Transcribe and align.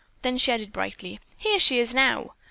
Then 0.23 0.39
she 0.39 0.51
added 0.51 0.73
brightly: 0.73 1.19
"Here 1.37 1.59
she 1.59 1.79
is 1.79 1.93
now." 1.93 2.33